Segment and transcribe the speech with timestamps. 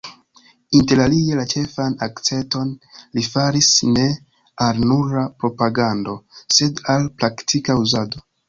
[0.77, 2.71] Interalie la ĉefan akcenton
[3.19, 4.07] li faris ne
[4.69, 6.19] al nura propagando,
[6.59, 8.27] sed al praktika uzado.